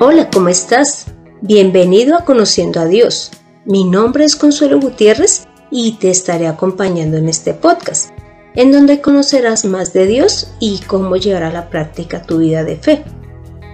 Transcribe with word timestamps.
Hola, 0.00 0.30
¿cómo 0.30 0.48
estás? 0.48 1.06
Bienvenido 1.40 2.16
a 2.16 2.24
Conociendo 2.24 2.78
a 2.78 2.84
Dios. 2.84 3.32
Mi 3.64 3.82
nombre 3.82 4.24
es 4.24 4.36
Consuelo 4.36 4.78
Gutiérrez 4.78 5.48
y 5.72 5.96
te 5.98 6.08
estaré 6.08 6.46
acompañando 6.46 7.16
en 7.16 7.28
este 7.28 7.52
podcast, 7.52 8.10
en 8.54 8.70
donde 8.70 9.00
conocerás 9.00 9.64
más 9.64 9.92
de 9.92 10.06
Dios 10.06 10.52
y 10.60 10.82
cómo 10.86 11.16
llevar 11.16 11.42
a 11.42 11.52
la 11.52 11.68
práctica 11.68 12.22
tu 12.22 12.38
vida 12.38 12.62
de 12.62 12.76
fe. 12.76 13.02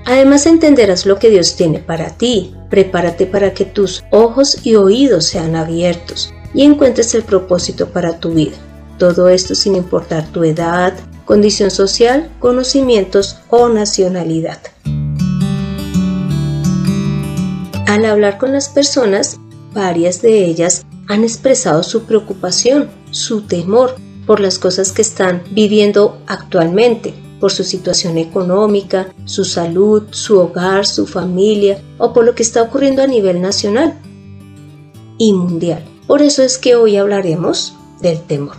Además 0.07 0.47
entenderás 0.47 1.05
lo 1.05 1.19
que 1.19 1.29
Dios 1.29 1.57
tiene 1.57 1.79
para 1.79 2.09
ti. 2.09 2.55
Prepárate 2.71 3.27
para 3.27 3.53
que 3.53 3.67
tus 3.67 4.03
ojos 4.11 4.65
y 4.65 4.77
oídos 4.77 5.27
sean 5.27 5.55
abiertos 5.57 6.33
y 6.55 6.63
encuentres 6.63 7.15
el 7.15 7.25
propósito 7.25 7.91
para 7.91 8.19
tu 8.19 8.31
vida. 8.31 8.57
Todo 8.99 9.29
esto 9.29 9.55
sin 9.55 9.77
importar 9.77 10.27
tu 10.29 10.43
edad, 10.43 10.95
condición 11.27 11.71
social, 11.71 12.31
conocimientos 12.41 13.37
o 13.51 13.69
nacionalidad. 13.69 14.59
Al 17.87 18.05
hablar 18.07 18.39
con 18.39 18.53
las 18.53 18.69
personas, 18.69 19.39
varias 19.73 20.23
de 20.23 20.47
ellas 20.47 20.87
han 21.09 21.23
expresado 21.23 21.83
su 21.83 22.05
preocupación, 22.05 22.89
su 23.11 23.43
temor 23.43 23.97
por 24.27 24.41
las 24.41 24.59
cosas 24.59 24.91
que 24.91 25.03
están 25.03 25.43
viviendo 25.51 26.19
actualmente, 26.27 27.15
por 27.41 27.53
su 27.53 27.63
situación 27.63 28.17
económica, 28.17 29.13
su 29.27 29.45
salud, 29.45 30.05
su 30.13 30.39
hogar, 30.39 30.87
su 30.87 31.07
familia 31.07 31.83
o 31.99 32.15
por 32.15 32.25
lo 32.25 32.35
que 32.35 32.43
está 32.43 32.63
ocurriendo 32.63 33.03
a 33.03 33.07
nivel 33.07 33.43
nacional 33.43 33.95
y 35.19 35.35
mundial. 35.35 35.85
Por 36.07 36.23
eso 36.23 36.43
es 36.43 36.57
que 36.57 36.75
hoy 36.75 36.97
hablaremos 36.97 37.75
del 38.01 38.21
temor. 38.23 38.57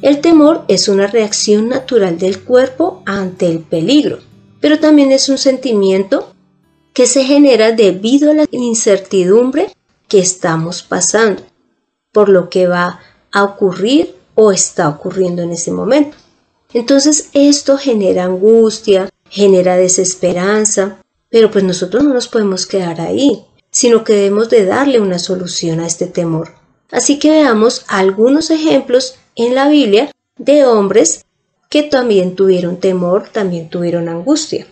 El 0.00 0.20
temor 0.20 0.64
es 0.66 0.88
una 0.88 1.06
reacción 1.06 1.68
natural 1.68 2.18
del 2.18 2.40
cuerpo 2.42 3.02
ante 3.06 3.46
el 3.46 3.60
peligro, 3.60 4.18
pero 4.60 4.80
también 4.80 5.12
es 5.12 5.28
un 5.28 5.38
sentimiento 5.38 6.32
que 6.92 7.06
se 7.06 7.24
genera 7.24 7.72
debido 7.72 8.30
a 8.30 8.34
la 8.34 8.46
incertidumbre 8.50 9.74
que 10.08 10.18
estamos 10.18 10.82
pasando, 10.82 11.42
por 12.12 12.28
lo 12.28 12.50
que 12.50 12.66
va 12.66 13.00
a 13.32 13.44
ocurrir 13.44 14.14
o 14.34 14.52
está 14.52 14.88
ocurriendo 14.88 15.42
en 15.42 15.52
ese 15.52 15.70
momento. 15.72 16.16
Entonces 16.74 17.30
esto 17.32 17.78
genera 17.78 18.24
angustia, 18.24 19.08
genera 19.28 19.76
desesperanza, 19.76 20.98
pero 21.30 21.50
pues 21.50 21.64
nosotros 21.64 22.04
no 22.04 22.12
nos 22.12 22.28
podemos 22.28 22.66
quedar 22.66 23.00
ahí, 23.00 23.44
sino 23.70 24.04
que 24.04 24.14
debemos 24.14 24.50
de 24.50 24.66
darle 24.66 25.00
una 25.00 25.18
solución 25.18 25.80
a 25.80 25.86
este 25.86 26.06
temor. 26.06 26.50
Así 26.90 27.18
que 27.18 27.30
veamos 27.30 27.84
algunos 27.88 28.50
ejemplos 28.50 29.16
en 29.34 29.54
la 29.54 29.68
Biblia 29.68 30.10
de 30.36 30.66
hombres 30.66 31.24
que 31.70 31.82
también 31.82 32.36
tuvieron 32.36 32.76
temor, 32.76 33.30
también 33.32 33.70
tuvieron 33.70 34.10
angustia. 34.10 34.66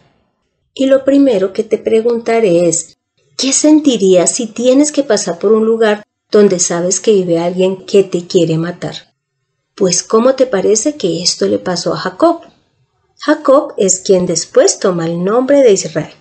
Y 0.75 0.87
lo 0.87 1.05
primero 1.05 1.53
que 1.53 1.65
te 1.65 1.79
preguntaré 1.79 2.69
es, 2.69 2.99
¿qué 3.37 3.53
sentirías 3.53 4.33
si 4.33 4.47
tienes 4.47 4.93
que 4.93 5.03
pasar 5.03 5.39
por 5.39 5.53
un 5.53 5.65
lugar 5.65 6.05
donde 6.31 6.59
sabes 6.59 7.01
que 7.01 7.13
vive 7.13 7.39
alguien 7.39 7.85
que 7.87 8.05
te 8.05 8.27
quiere 8.27 8.57
matar? 8.57 9.15
Pues 9.75 10.03
¿cómo 10.03 10.35
te 10.35 10.47
parece 10.47 10.97
que 10.97 11.23
esto 11.23 11.47
le 11.47 11.59
pasó 11.59 11.93
a 11.95 11.99
Jacob? 11.99 12.43
Jacob 13.19 13.75
es 13.77 14.01
quien 14.01 14.27
después 14.27 14.79
toma 14.79 15.07
el 15.07 15.23
nombre 15.25 15.63
de 15.63 15.73
Israel. 15.73 16.13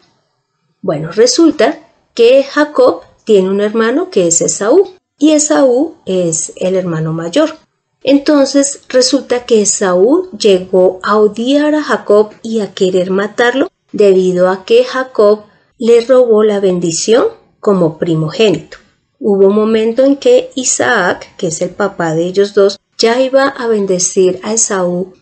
Bueno, 0.81 1.11
resulta 1.11 1.79
que 2.13 2.43
Jacob 2.43 3.01
tiene 3.23 3.49
un 3.49 3.61
hermano 3.61 4.09
que 4.09 4.27
es 4.27 4.41
Esaú 4.41 4.93
y 5.17 5.31
Esaú 5.31 5.95
es 6.05 6.53
el 6.55 6.75
hermano 6.75 7.13
mayor. 7.13 7.57
Entonces 8.03 8.81
resulta 8.87 9.45
que 9.45 9.61
Esaú 9.61 10.29
llegó 10.37 10.99
a 11.03 11.17
odiar 11.17 11.75
a 11.75 11.83
Jacob 11.83 12.31
y 12.41 12.61
a 12.61 12.73
querer 12.73 13.11
matarlo 13.11 13.69
debido 13.91 14.49
a 14.49 14.65
que 14.65 14.83
Jacob 14.83 15.43
le 15.77 16.01
robó 16.01 16.43
la 16.43 16.59
bendición 16.59 17.25
como 17.59 17.97
primogénito. 17.97 18.77
Hubo 19.19 19.47
un 19.47 19.55
momento 19.55 20.03
en 20.05 20.15
que 20.17 20.49
Isaac, 20.55 21.35
que 21.37 21.47
es 21.47 21.61
el 21.61 21.71
papá 21.71 22.15
de 22.15 22.23
ellos 22.23 22.53
dos, 22.53 22.79
ya 22.97 23.19
iba 23.21 23.47
a 23.47 23.67
bendecir 23.67 24.39
a 24.43 24.53
Esaú, 24.53 25.13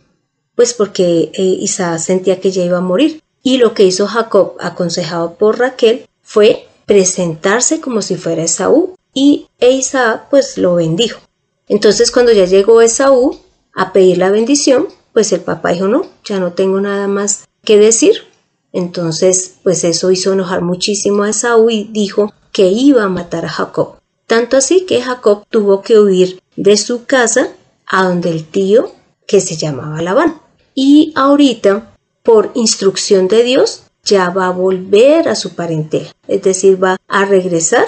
pues 0.56 0.74
porque 0.74 1.32
eh, 1.34 1.42
Isaac 1.42 2.00
sentía 2.00 2.40
que 2.40 2.52
ya 2.52 2.64
iba 2.64 2.78
a 2.78 2.82
morir. 2.82 3.22
Y 3.44 3.58
lo 3.58 3.74
que 3.74 3.84
hizo 3.84 4.08
Jacob, 4.08 4.56
aconsejado 4.60 5.36
por 5.36 5.60
Raquel, 5.60 6.08
fue 6.22 6.68
presentarse 6.86 7.80
como 7.80 8.02
si 8.02 8.16
fuera 8.16 8.44
Esaú 8.44 8.96
y 9.14 9.48
e 9.60 9.72
Isaac 9.72 10.28
pues 10.30 10.58
lo 10.58 10.76
bendijo. 10.76 11.20
Entonces 11.68 12.12
cuando 12.12 12.32
ya 12.32 12.46
llegó 12.46 12.82
Esaú 12.82 13.40
a 13.74 13.94
pedir 13.94 14.18
la 14.18 14.32
bendición, 14.32 14.88
pues 15.14 15.32
el 15.32 15.42
papá 15.42 15.72
dijo 15.72 15.88
no, 15.88 16.06
ya 16.24 16.40
no 16.40 16.54
tengo 16.54 16.80
nada 16.82 17.08
más 17.08 17.48
que 17.64 17.78
decir. 17.78 18.27
Entonces 18.78 19.56
pues 19.64 19.84
eso 19.84 20.12
hizo 20.12 20.34
enojar 20.34 20.62
muchísimo 20.62 21.24
a 21.24 21.32
Esaú 21.32 21.72
y 21.72 21.86
dijo 21.86 22.32
que 22.52 22.68
iba 22.68 23.04
a 23.04 23.10
matar 23.10 23.44
a 23.44 23.50
Jacob. 23.50 23.96
Tanto 24.28 24.56
así 24.56 24.86
que 24.86 25.02
Jacob 25.02 25.46
tuvo 25.50 25.82
que 25.82 25.98
huir 25.98 26.40
de 26.56 26.78
su 26.78 27.06
casa 27.06 27.50
a 27.88 28.04
donde 28.04 28.30
el 28.30 28.46
tío 28.46 28.92
que 29.26 29.42
se 29.42 29.58
llamaba 29.58 30.04
Labán. 30.04 30.40
Y 30.76 31.12
ahorita, 31.16 31.96
por 32.22 32.52
instrucción 32.54 33.28
de 33.28 33.42
Dios, 33.42 33.82
ya 34.04 34.30
va 34.30 34.46
a 34.46 34.52
volver 34.52 35.28
a 35.28 35.34
su 35.34 35.56
parentela, 35.56 36.12
es 36.28 36.44
decir, 36.44 36.82
va 36.82 36.98
a 37.08 37.26
regresar 37.26 37.86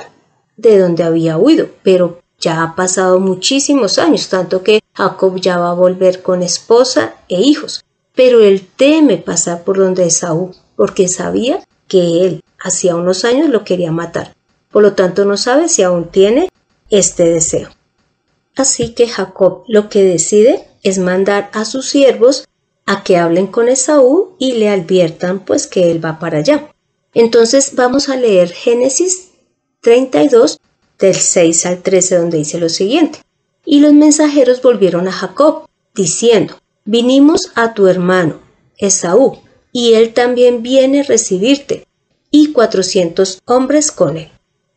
de 0.57 0.79
donde 0.79 1.03
había 1.03 1.37
huido, 1.37 1.67
pero 1.83 2.19
ya 2.39 2.63
ha 2.63 2.75
pasado 2.75 3.19
muchísimos 3.19 3.99
años, 3.99 4.27
tanto 4.27 4.63
que 4.63 4.81
Jacob 4.95 5.39
ya 5.39 5.59
va 5.59 5.69
a 5.69 5.75
volver 5.85 6.23
con 6.23 6.41
esposa 6.41 7.13
e 7.27 7.39
hijos. 7.41 7.85
Pero 8.15 8.39
él 8.39 8.67
teme 8.75 9.17
pasar 9.17 9.63
por 9.63 9.77
donde 9.77 10.07
Esaú, 10.07 10.51
porque 10.79 11.09
sabía 11.09 11.61
que 11.89 12.25
él 12.25 12.41
hacía 12.57 12.95
unos 12.95 13.25
años 13.25 13.49
lo 13.49 13.65
quería 13.65 13.91
matar. 13.91 14.33
Por 14.71 14.81
lo 14.81 14.93
tanto, 14.93 15.25
no 15.25 15.35
sabe 15.35 15.67
si 15.67 15.83
aún 15.83 16.07
tiene 16.09 16.49
este 16.89 17.25
deseo. 17.25 17.67
Así 18.55 18.93
que 18.93 19.09
Jacob 19.09 19.65
lo 19.67 19.89
que 19.89 20.03
decide 20.03 20.69
es 20.81 20.97
mandar 20.97 21.49
a 21.51 21.65
sus 21.65 21.89
siervos 21.89 22.47
a 22.85 23.03
que 23.03 23.17
hablen 23.17 23.47
con 23.47 23.67
Esaú 23.67 24.37
y 24.39 24.53
le 24.53 24.69
adviertan 24.69 25.41
pues 25.41 25.67
que 25.67 25.91
él 25.91 26.03
va 26.03 26.17
para 26.17 26.37
allá. 26.37 26.69
Entonces 27.13 27.75
vamos 27.75 28.07
a 28.07 28.15
leer 28.15 28.49
Génesis 28.49 29.31
32 29.81 30.61
del 30.97 31.15
6 31.15 31.65
al 31.65 31.81
13 31.81 32.15
donde 32.19 32.37
dice 32.37 32.57
lo 32.57 32.69
siguiente. 32.69 33.19
Y 33.65 33.81
los 33.81 33.91
mensajeros 33.91 34.61
volvieron 34.61 35.09
a 35.09 35.11
Jacob, 35.11 35.67
diciendo, 35.93 36.55
vinimos 36.85 37.51
a 37.55 37.73
tu 37.73 37.87
hermano, 37.87 38.39
Esaú, 38.77 39.39
y 39.71 39.93
él 39.93 40.13
también 40.13 40.61
viene 40.61 41.01
a 41.01 41.03
recibirte, 41.03 41.85
y 42.31 42.51
cuatrocientos 42.51 43.41
hombres 43.45 43.91
con 43.91 44.17
él. 44.17 44.29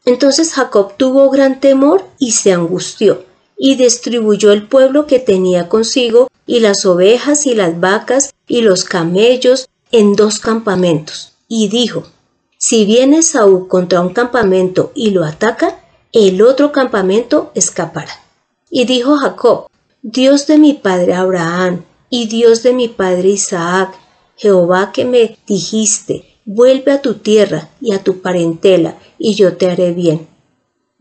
Entonces 0.05 0.55
Jacob 0.55 0.95
tuvo 0.97 1.31
gran 1.31 1.61
temor 1.61 2.05
y 2.19 2.33
se 2.33 2.53
angustió, 2.53 3.25
y 3.57 3.77
distribuyó 3.77 4.53
el 4.53 4.67
pueblo 4.67 5.07
que 5.07 5.19
tenía 5.19 5.69
consigo 5.69 6.29
y 6.47 6.61
las 6.61 6.85
ovejas 6.85 7.47
y 7.47 7.55
las 7.55 7.79
vacas 7.79 8.35
y 8.49 8.63
los 8.63 8.85
camellos 8.85 9.69
en 9.93 10.17
dos 10.17 10.39
campamentos, 10.39 11.33
y 11.49 11.69
dijo, 11.69 12.05
si 12.59 12.85
viene 12.85 13.23
Saúl 13.23 13.69
contra 13.69 14.01
un 14.01 14.13
campamento 14.13 14.93
y 14.95 15.11
lo 15.11 15.25
ataca, 15.25 15.81
el 16.13 16.43
otro 16.43 16.73
campamento 16.73 17.51
escapará. 17.55 18.13
Y 18.71 18.85
dijo 18.85 19.17
Jacob, 19.17 19.67
Dios 20.03 20.47
de 20.47 20.59
mi 20.59 20.75
padre 20.75 21.15
Abraham 21.15 21.85
y 22.09 22.29
Dios 22.29 22.63
de 22.63 22.73
mi 22.73 22.89
padre 22.89 23.31
Isaac, 23.31 23.95
Jehová 24.43 24.91
que 24.93 25.07
me 25.07 25.39
dijiste, 25.47 26.37
vuelve 26.45 26.93
a 26.93 27.01
tu 27.01 27.15
tierra 27.15 27.71
y 27.81 27.95
a 27.95 28.03
tu 28.03 28.21
parentela, 28.21 28.99
y 29.19 29.35
yo 29.35 29.57
te 29.57 29.71
haré 29.71 29.93
bien 29.93 30.33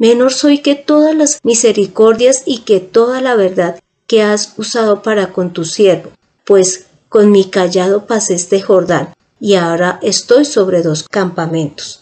menor 0.02 0.34
soy 0.34 0.64
que 0.64 0.74
todas 0.74 1.16
las 1.16 1.40
misericordias 1.44 2.42
y 2.48 2.62
que 2.62 2.80
toda 2.80 3.22
la 3.22 3.36
verdad 3.36 3.80
que 4.08 4.24
has 4.24 4.56
usado 4.58 5.04
para 5.04 5.32
con 5.32 5.54
tu 5.54 5.64
siervo, 5.64 6.10
pues 6.44 6.88
con 7.08 7.30
mi 7.30 7.46
callado 7.46 8.08
pasé 8.08 8.34
este 8.34 8.64
Jordán, 8.64 9.14
y 9.40 9.54
ahora 9.54 10.00
estoy 10.02 10.46
sobre 10.46 10.82
dos 10.82 11.04
campamentos. 11.08 12.02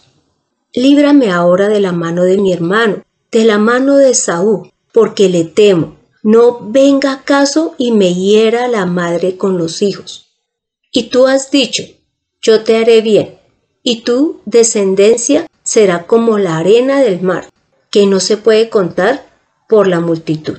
Líbrame 0.72 1.30
ahora 1.30 1.68
de 1.68 1.78
la 1.80 1.92
mano 1.92 2.22
de 2.22 2.38
mi 2.38 2.54
hermano, 2.54 3.02
de 3.30 3.44
la 3.44 3.58
mano 3.58 3.98
de 3.98 4.14
Saúl, 4.14 4.72
porque 4.94 5.28
le 5.28 5.44
temo, 5.44 5.98
no 6.22 6.58
venga 6.70 7.12
acaso 7.12 7.74
y 7.76 7.92
me 7.92 8.14
hiera 8.14 8.66
la 8.68 8.86
madre 8.86 9.36
con 9.36 9.58
los 9.58 9.82
hijos. 9.82 10.29
Y 10.92 11.04
tú 11.04 11.26
has 11.26 11.50
dicho, 11.50 11.84
yo 12.42 12.64
te 12.64 12.76
haré 12.76 13.00
bien, 13.00 13.38
y 13.82 14.02
tu 14.02 14.40
descendencia 14.44 15.46
será 15.62 16.06
como 16.06 16.38
la 16.38 16.58
arena 16.58 17.00
del 17.00 17.20
mar, 17.20 17.48
que 17.90 18.06
no 18.06 18.18
se 18.20 18.36
puede 18.36 18.68
contar 18.68 19.26
por 19.68 19.86
la 19.86 20.00
multitud. 20.00 20.58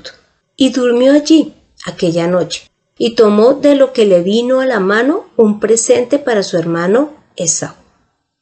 Y 0.56 0.70
durmió 0.70 1.14
allí 1.14 1.54
aquella 1.86 2.28
noche, 2.28 2.70
y 2.98 3.16
tomó 3.16 3.56
de 3.56 3.76
lo 3.76 3.94
que 3.94 4.06
le 4.06 4.22
vino 4.22 4.62
a 4.62 4.66
la 4.66 4.80
mano 4.80 5.26
un 5.36 5.60
presente 5.60 6.20
para 6.20 6.44
su 6.44 6.58
hermano 6.58 7.14
Esau. 7.36 7.74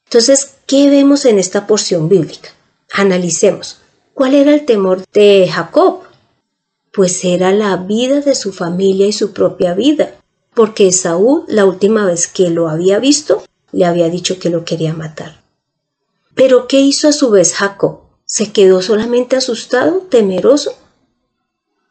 Entonces, 0.06 0.56
¿qué 0.66 0.90
vemos 0.90 1.26
en 1.26 1.40
esta 1.40 1.66
porción 1.66 2.10
bíblica? 2.10 2.50
Analicemos. 2.92 3.80
¿Cuál 4.14 4.36
era 4.36 4.54
el 4.54 4.66
temor 4.66 5.06
de 5.14 5.48
Jacob? 5.52 6.02
Pues 6.92 7.24
era 7.24 7.52
la 7.52 7.78
vida 7.78 8.20
de 8.22 8.36
su 8.36 8.52
familia 8.52 9.08
y 9.08 9.14
su 9.14 9.34
propia 9.34 9.74
vida, 9.74 10.19
porque 10.60 10.90
Esaú, 10.90 11.46
la 11.48 11.64
última 11.64 12.06
vez 12.06 12.28
que 12.28 12.50
lo 12.50 12.68
había 12.68 13.00
visto, 13.00 13.42
le 13.72 13.86
había 13.86 14.10
dicho 14.10 14.40
que 14.40 14.50
lo 14.50 14.66
quería 14.66 14.94
matar. 14.94 15.42
Pero 16.36 16.68
¿qué 16.68 16.82
hizo 16.82 17.08
a 17.08 17.14
su 17.14 17.30
vez 17.30 17.54
Jacob? 17.54 18.02
¿Se 18.26 18.52
quedó 18.52 18.82
solamente 18.82 19.38
asustado, 19.38 20.00
temeroso? 20.10 20.74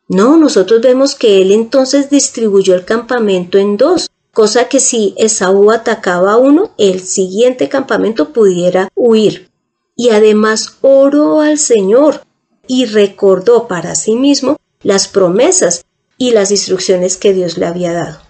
No, 0.06 0.36
nosotros 0.36 0.82
vemos 0.82 1.14
que 1.14 1.40
él 1.40 1.50
entonces 1.50 2.10
distribuyó 2.10 2.74
el 2.74 2.84
campamento 2.84 3.56
en 3.56 3.78
dos, 3.78 4.10
cosa 4.34 4.68
que 4.68 4.80
si 4.80 5.14
Esaú 5.16 5.70
atacaba 5.70 6.32
a 6.32 6.36
uno, 6.36 6.72
el 6.76 7.00
siguiente 7.00 7.70
campamento 7.70 8.34
pudiera 8.34 8.90
huir. 8.94 9.48
Y 9.96 10.10
además 10.10 10.76
oró 10.82 11.40
al 11.40 11.58
Señor 11.58 12.20
y 12.66 12.84
recordó 12.84 13.66
para 13.66 13.94
sí 13.94 14.14
mismo 14.14 14.58
las 14.82 15.08
promesas 15.08 15.86
y 16.18 16.32
las 16.32 16.50
instrucciones 16.50 17.16
que 17.16 17.32
Dios 17.32 17.56
le 17.56 17.64
había 17.64 17.94
dado. 17.94 18.27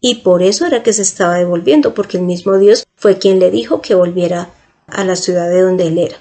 Y 0.00 0.16
por 0.16 0.42
eso 0.42 0.66
era 0.66 0.82
que 0.82 0.92
se 0.92 1.02
estaba 1.02 1.36
devolviendo, 1.36 1.94
porque 1.94 2.16
el 2.16 2.24
mismo 2.24 2.56
Dios 2.58 2.86
fue 2.96 3.18
quien 3.18 3.38
le 3.38 3.50
dijo 3.50 3.82
que 3.82 3.94
volviera 3.94 4.50
a 4.86 5.04
la 5.04 5.16
ciudad 5.16 5.48
de 5.48 5.60
donde 5.60 5.88
él 5.88 5.98
era. 5.98 6.16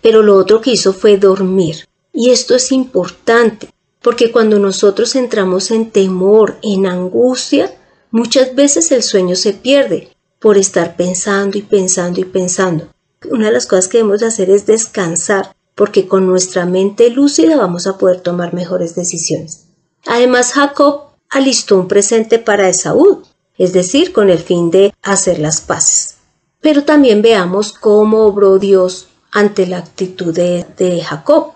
Pero 0.00 0.22
lo 0.22 0.36
otro 0.36 0.60
que 0.60 0.72
hizo 0.72 0.92
fue 0.92 1.16
dormir. 1.16 1.88
Y 2.12 2.30
esto 2.30 2.54
es 2.54 2.72
importante, 2.72 3.68
porque 4.00 4.30
cuando 4.32 4.58
nosotros 4.58 5.14
entramos 5.16 5.70
en 5.70 5.90
temor, 5.90 6.58
en 6.62 6.86
angustia, 6.86 7.72
muchas 8.10 8.54
veces 8.54 8.90
el 8.92 9.02
sueño 9.02 9.36
se 9.36 9.52
pierde 9.52 10.16
por 10.38 10.56
estar 10.56 10.96
pensando 10.96 11.58
y 11.58 11.62
pensando 11.62 12.20
y 12.20 12.24
pensando. 12.24 12.88
Una 13.30 13.46
de 13.46 13.52
las 13.52 13.66
cosas 13.66 13.88
que 13.88 13.98
debemos 13.98 14.22
hacer 14.22 14.50
es 14.50 14.66
descansar, 14.66 15.54
porque 15.74 16.08
con 16.08 16.26
nuestra 16.26 16.64
mente 16.64 17.10
lúcida 17.10 17.56
vamos 17.56 17.86
a 17.86 17.98
poder 17.98 18.20
tomar 18.20 18.54
mejores 18.54 18.94
decisiones. 18.94 19.66
Además, 20.06 20.54
Jacob 20.54 21.09
alistó 21.30 21.76
un 21.78 21.88
presente 21.88 22.38
para 22.38 22.68
Esaú, 22.68 23.22
es 23.56 23.72
decir, 23.72 24.12
con 24.12 24.30
el 24.30 24.38
fin 24.38 24.70
de 24.70 24.92
hacer 25.02 25.38
las 25.38 25.60
paces. 25.60 26.16
Pero 26.60 26.84
también 26.84 27.22
veamos 27.22 27.72
cómo 27.72 28.26
obró 28.26 28.58
Dios 28.58 29.08
ante 29.30 29.66
la 29.66 29.78
actitud 29.78 30.34
de, 30.34 31.02
Jacob. 31.02 31.52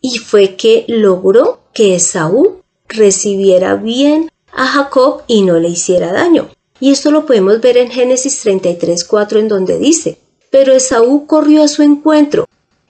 Y 0.00 0.18
fue 0.18 0.56
que 0.56 0.84
logró 0.88 1.60
que 1.74 1.94
Esaú 1.96 2.62
recibiera 2.88 3.76
bien 3.76 4.30
a 4.52 4.66
Jacob 4.66 5.22
y 5.26 5.42
no 5.42 5.58
le 5.58 5.68
hiciera 5.68 6.12
daño. 6.12 6.48
Y 6.80 6.92
esto 6.92 7.10
lo 7.10 7.26
podemos 7.26 7.60
ver 7.60 7.76
en 7.76 7.90
Génesis 7.90 8.40
33, 8.40 9.04
4, 9.04 9.38
en 9.40 9.48
donde 9.48 9.78
dice, 9.78 10.18
pero 10.50 10.72
Esaú 10.72 11.26
corrió 11.26 11.62
a 11.62 11.68
su 11.68 11.82
encuentro 11.82 12.46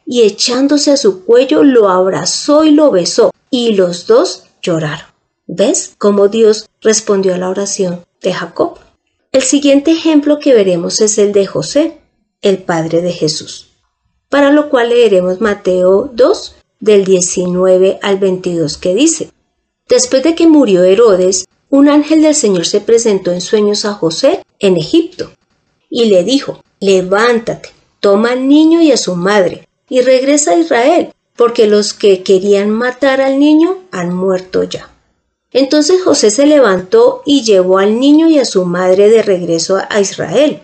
y 0.07 0.23
echándose 0.23 0.93
a 0.93 0.97
su 0.97 1.25
cuello 1.25 1.63
lo 1.63 1.89
abrazó 1.89 2.65
y 2.65 2.71
lo 2.71 2.91
besó, 2.91 3.33
y 3.51 3.75
los 3.75 4.07
dos 4.07 4.45
lloraron. 4.63 5.10
¿Ves 5.53 5.97
cómo 5.99 6.29
Dios 6.29 6.71
respondió 6.81 7.35
a 7.35 7.37
la 7.37 7.49
oración 7.49 8.07
de 8.23 8.33
Jacob? 8.33 8.79
El 9.33 9.43
siguiente 9.43 9.91
ejemplo 9.91 10.39
que 10.39 10.55
veremos 10.55 11.01
es 11.01 11.19
el 11.19 11.33
de 11.33 11.45
José, 11.45 11.99
el 12.41 12.59
padre 12.59 13.03
de 13.03 13.11
Jesús, 13.11 13.67
para 14.29 14.53
lo 14.53 14.71
cual 14.71 14.91
leeremos 14.91 15.41
Mateo 15.41 16.09
2 16.15 16.55
del 16.79 17.05
19 17.05 17.99
al 18.01 18.19
22 18.19 18.77
que 18.77 18.95
dice, 18.95 19.33
Después 19.89 20.23
de 20.23 20.37
que 20.37 20.47
murió 20.47 20.85
Herodes, 20.85 21.47
un 21.69 21.89
ángel 21.89 22.23
del 22.23 22.37
Señor 22.37 22.65
se 22.65 22.81
presentó 22.81 23.33
en 23.33 23.41
sueños 23.41 23.85
a 23.85 23.95
José 23.95 24.45
en 24.61 24.77
Egipto 24.77 25.33
y 25.91 26.05
le 26.05 26.23
dijo, 26.23 26.63
levántate, 26.79 27.71
toma 27.99 28.31
al 28.31 28.47
niño 28.47 28.83
y 28.83 28.93
a 28.93 28.97
su 28.97 29.17
madre 29.17 29.67
y 29.89 30.01
regresa 30.03 30.53
a 30.53 30.59
Israel, 30.59 31.13
porque 31.35 31.67
los 31.67 31.93
que 31.93 32.23
querían 32.23 32.71
matar 32.71 33.21
al 33.21 33.41
niño 33.41 33.79
han 33.91 34.15
muerto 34.15 34.63
ya. 34.63 34.90
Entonces 35.53 36.03
José 36.03 36.31
se 36.31 36.47
levantó 36.47 37.23
y 37.27 37.43
llevó 37.43 37.79
al 37.79 37.99
niño 37.99 38.29
y 38.29 38.39
a 38.39 38.45
su 38.45 38.65
madre 38.65 39.11
de 39.11 39.23
regreso 39.23 39.81
a 39.89 40.01
Israel. 40.01 40.61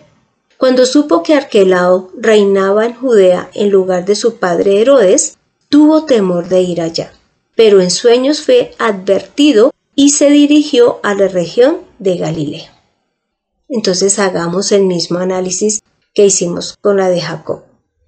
Cuando 0.57 0.85
supo 0.85 1.23
que 1.23 1.35
Arquelao 1.35 2.09
reinaba 2.17 2.85
en 2.85 2.95
Judea 2.95 3.49
en 3.53 3.69
lugar 3.69 4.05
de 4.05 4.15
su 4.15 4.37
padre 4.37 4.81
Herodes, 4.81 5.37
tuvo 5.69 6.05
temor 6.05 6.47
de 6.47 6.61
ir 6.61 6.81
allá. 6.81 7.11
Pero 7.55 7.81
en 7.81 7.91
sueños 7.91 8.41
fue 8.41 8.73
advertido 8.79 9.73
y 9.93 10.09
se 10.09 10.29
dirigió 10.29 10.99
a 11.03 11.13
la 11.15 11.27
región 11.27 11.79
de 11.99 12.17
Galilea. 12.17 12.73
Entonces 13.67 14.19
hagamos 14.19 14.71
el 14.71 14.85
mismo 14.85 15.19
análisis 15.19 15.81
que 16.13 16.25
hicimos 16.25 16.77
con 16.81 16.97
la 16.97 17.09
de 17.09 17.21
Jacob. 17.21 17.63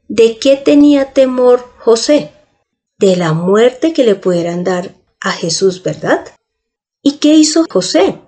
¿De 0.08 0.38
qué 0.38 0.56
tenía 0.56 1.14
temor 1.14 1.64
José? 1.80 2.32
De 2.98 3.16
la 3.16 3.34
muerte 3.34 3.94
que 3.94 4.04
le 4.04 4.16
pudieran 4.16 4.64
dar 4.64 4.96
a 5.20 5.32
Jesús, 5.32 5.84
¿verdad? 5.84 6.26
¿Y 7.02 7.14
qué 7.14 7.36
hizo 7.36 7.66
José? 7.70 8.20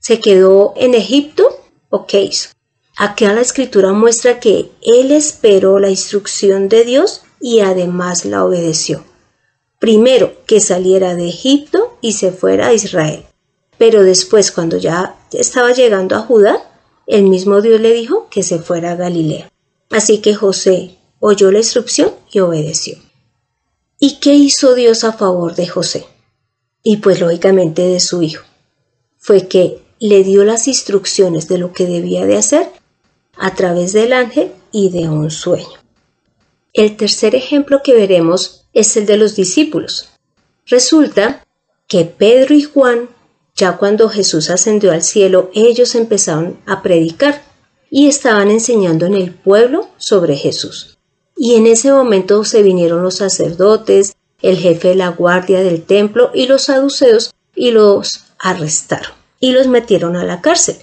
¿Se 0.00 0.20
quedó 0.20 0.74
en 0.76 0.94
Egipto 0.94 1.46
o 1.90 2.06
qué 2.06 2.22
hizo? 2.22 2.50
Aquí 2.96 3.26
la 3.26 3.40
escritura 3.40 3.92
muestra 3.92 4.38
que 4.40 4.70
él 4.82 5.10
esperó 5.10 5.78
la 5.78 5.90
instrucción 5.90 6.68
de 6.68 6.84
Dios 6.84 7.22
y 7.40 7.60
además 7.60 8.24
la 8.24 8.44
obedeció. 8.44 9.04
Primero, 9.80 10.32
que 10.46 10.60
saliera 10.60 11.14
de 11.14 11.28
Egipto 11.28 11.98
y 12.00 12.12
se 12.12 12.30
fuera 12.30 12.68
a 12.68 12.72
Israel. 12.72 13.26
Pero 13.76 14.02
después, 14.02 14.52
cuando 14.52 14.78
ya 14.78 15.16
estaba 15.32 15.72
llegando 15.72 16.16
a 16.16 16.20
Judá, 16.20 16.70
el 17.06 17.24
mismo 17.24 17.60
Dios 17.60 17.80
le 17.80 17.92
dijo 17.92 18.28
que 18.30 18.42
se 18.42 18.60
fuera 18.60 18.92
a 18.92 18.96
Galilea. 18.96 19.50
Así 19.90 20.18
que 20.18 20.34
José 20.34 20.96
oyó 21.20 21.50
la 21.50 21.58
instrucción 21.58 22.12
y 22.32 22.40
obedeció. 22.40 22.96
¿Y 23.98 24.20
qué 24.20 24.34
hizo 24.34 24.74
Dios 24.74 25.04
a 25.04 25.12
favor 25.12 25.54
de 25.54 25.66
José? 25.66 26.06
Y 26.84 26.98
pues 26.98 27.20
lógicamente 27.20 27.82
de 27.82 27.98
su 27.98 28.22
hijo. 28.22 28.44
Fue 29.18 29.48
que 29.48 29.82
le 29.98 30.22
dio 30.22 30.44
las 30.44 30.68
instrucciones 30.68 31.48
de 31.48 31.58
lo 31.58 31.72
que 31.72 31.86
debía 31.86 32.26
de 32.26 32.36
hacer 32.36 32.70
a 33.36 33.54
través 33.54 33.92
del 33.92 34.12
ángel 34.12 34.52
y 34.70 34.90
de 34.90 35.08
un 35.08 35.32
sueño. 35.32 35.80
El 36.72 36.96
tercer 36.96 37.34
ejemplo 37.34 37.80
que 37.82 37.94
veremos 37.94 38.66
es 38.74 38.96
el 38.96 39.06
de 39.06 39.16
los 39.16 39.34
discípulos. 39.34 40.10
Resulta 40.66 41.44
que 41.88 42.04
Pedro 42.04 42.54
y 42.54 42.62
Juan, 42.62 43.08
ya 43.56 43.76
cuando 43.76 44.08
Jesús 44.08 44.50
ascendió 44.50 44.92
al 44.92 45.02
cielo, 45.02 45.50
ellos 45.54 45.94
empezaron 45.94 46.58
a 46.66 46.82
predicar 46.82 47.42
y 47.90 48.08
estaban 48.08 48.50
enseñando 48.50 49.06
en 49.06 49.14
el 49.14 49.32
pueblo 49.32 49.88
sobre 49.96 50.36
Jesús. 50.36 50.98
Y 51.36 51.54
en 51.54 51.66
ese 51.66 51.92
momento 51.92 52.44
se 52.44 52.62
vinieron 52.62 53.02
los 53.02 53.16
sacerdotes, 53.16 54.13
el 54.44 54.58
jefe 54.58 54.88
de 54.88 54.94
la 54.94 55.08
guardia 55.08 55.62
del 55.62 55.82
templo 55.82 56.30
y 56.34 56.46
los 56.46 56.64
saduceos 56.64 57.34
y 57.54 57.70
los 57.70 58.26
arrestaron 58.38 59.12
y 59.40 59.52
los 59.52 59.68
metieron 59.68 60.16
a 60.16 60.24
la 60.24 60.42
cárcel. 60.42 60.76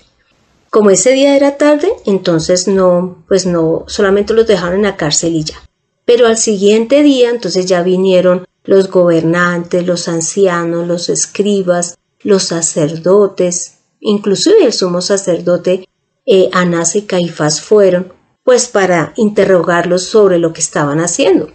Como 0.72 0.90
ese 0.90 1.12
día 1.12 1.36
era 1.36 1.58
tarde, 1.58 1.92
entonces 2.08 2.68
no, 2.68 3.24
pues 3.28 3.46
no, 3.46 3.84
solamente 3.88 4.34
los 4.34 4.48
dejaron 4.48 4.78
en 4.78 4.84
la 4.84 4.98
cárcel 4.98 5.36
y 5.36 5.44
ya. 5.44 5.62
Pero 6.06 6.26
al 6.26 6.38
siguiente 6.38 7.04
día, 7.04 7.30
entonces 7.30 7.68
ya 7.68 7.84
vinieron 7.84 8.48
los 8.64 8.90
gobernantes, 8.90 9.86
los 9.86 10.08
ancianos, 10.08 10.88
los 10.88 11.10
escribas, 11.10 12.00
los 12.24 12.44
sacerdotes, 12.44 13.78
inclusive 14.00 14.66
el 14.66 14.74
sumo 14.74 15.02
sacerdote 15.02 15.88
eh, 16.26 16.50
Anás 16.52 16.96
y 16.96 17.04
Caifás 17.04 17.62
fueron, 17.62 18.14
pues 18.44 18.68
para 18.68 19.14
interrogarlos 19.18 20.04
sobre 20.04 20.40
lo 20.40 20.52
que 20.52 20.62
estaban 20.62 21.00
haciendo. 21.00 21.52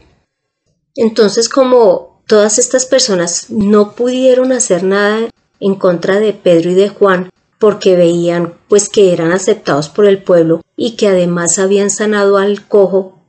Entonces, 0.96 1.48
como 1.48 2.22
todas 2.26 2.58
estas 2.58 2.86
personas 2.86 3.50
no 3.50 3.94
pudieron 3.94 4.52
hacer 4.52 4.82
nada 4.82 5.28
en 5.60 5.74
contra 5.76 6.18
de 6.18 6.32
Pedro 6.32 6.70
y 6.70 6.74
de 6.74 6.88
Juan, 6.88 7.30
porque 7.58 7.96
veían 7.96 8.54
pues 8.68 8.88
que 8.88 9.12
eran 9.12 9.32
aceptados 9.32 9.88
por 9.88 10.06
el 10.06 10.22
pueblo 10.22 10.62
y 10.76 10.96
que 10.96 11.08
además 11.08 11.58
habían 11.58 11.90
sanado 11.90 12.36
al 12.36 12.66
cojo, 12.66 13.22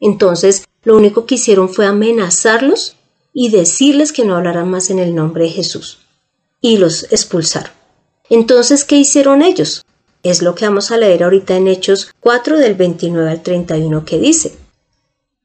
entonces 0.00 0.64
lo 0.82 0.96
único 0.96 1.26
que 1.26 1.34
hicieron 1.36 1.68
fue 1.68 1.86
amenazarlos 1.86 2.96
y 3.32 3.50
decirles 3.50 4.12
que 4.12 4.24
no 4.24 4.36
hablaran 4.36 4.70
más 4.70 4.90
en 4.90 4.98
el 4.98 5.14
nombre 5.14 5.44
de 5.44 5.50
Jesús. 5.50 5.98
Y 6.60 6.78
los 6.78 7.04
expulsaron. 7.12 7.70
Entonces, 8.28 8.84
¿qué 8.84 8.96
hicieron 8.96 9.42
ellos? 9.42 9.84
Es 10.22 10.42
lo 10.42 10.54
que 10.54 10.66
vamos 10.66 10.90
a 10.90 10.96
leer 10.96 11.22
ahorita 11.22 11.56
en 11.56 11.68
Hechos 11.68 12.10
4 12.20 12.58
del 12.58 12.74
29 12.74 13.30
al 13.30 13.42
31 13.42 14.04
que 14.04 14.18
dice. 14.18 14.56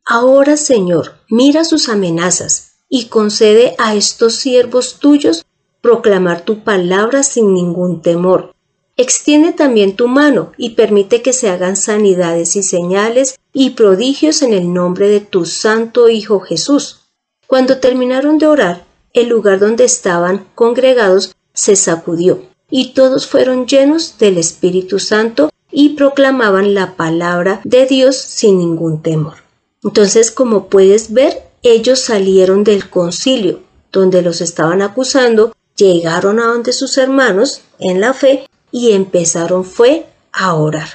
Ahora, 0.05 0.55
Señor, 0.55 1.15
mira 1.29 1.63
sus 1.65 1.89
amenazas 1.89 2.73
y 2.87 3.05
concede 3.05 3.75
a 3.79 3.95
estos 3.95 4.35
siervos 4.35 4.99
tuyos 4.99 5.45
proclamar 5.81 6.41
tu 6.41 6.63
palabra 6.63 7.23
sin 7.23 7.53
ningún 7.53 8.01
temor. 8.03 8.53
Extiende 8.97 9.51
también 9.51 9.95
tu 9.95 10.07
mano 10.07 10.51
y 10.57 10.71
permite 10.71 11.21
que 11.21 11.33
se 11.33 11.49
hagan 11.49 11.75
sanidades 11.75 12.55
y 12.55 12.63
señales 12.63 13.39
y 13.51 13.71
prodigios 13.71 14.41
en 14.41 14.53
el 14.53 14.71
nombre 14.71 15.09
de 15.09 15.19
tu 15.19 15.45
Santo 15.45 16.07
Hijo 16.07 16.39
Jesús. 16.39 17.01
Cuando 17.47 17.79
terminaron 17.79 18.37
de 18.37 18.47
orar, 18.47 18.85
el 19.13 19.29
lugar 19.29 19.59
donde 19.59 19.85
estaban 19.85 20.45
congregados 20.55 21.35
se 21.53 21.75
sacudió, 21.75 22.43
y 22.69 22.93
todos 22.93 23.27
fueron 23.27 23.65
llenos 23.65 24.17
del 24.17 24.37
Espíritu 24.37 24.99
Santo 24.99 25.49
y 25.71 25.89
proclamaban 25.89 26.73
la 26.73 26.95
palabra 26.95 27.61
de 27.63 27.85
Dios 27.85 28.17
sin 28.17 28.59
ningún 28.59 29.01
temor. 29.01 29.44
Entonces, 29.85 30.31
como 30.31 30.67
puedes 30.67 31.13
ver, 31.13 31.43
ellos 31.61 31.99
salieron 31.99 32.63
del 32.63 32.89
concilio 32.89 33.61
donde 33.91 34.21
los 34.21 34.41
estaban 34.41 34.81
acusando, 34.81 35.53
llegaron 35.77 36.39
a 36.39 36.47
donde 36.47 36.73
sus 36.73 36.97
hermanos 36.97 37.61
en 37.79 38.01
la 38.01 38.13
fe 38.13 38.47
y 38.71 38.91
empezaron 38.91 39.63
fue 39.63 40.07
a 40.33 40.55
orar. 40.55 40.89